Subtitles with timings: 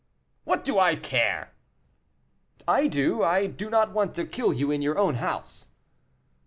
[0.45, 1.51] "What do I care!"
[2.67, 5.69] "I do; I do not want to kill you in your own house."